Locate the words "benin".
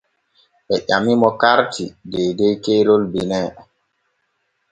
3.11-3.49